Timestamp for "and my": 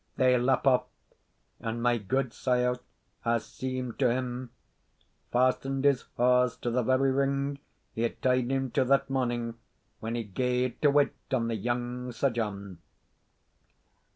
1.59-1.99